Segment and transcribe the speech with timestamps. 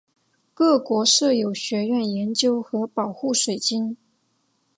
[0.55, 3.95] 各国设有学院研究和保护水晶。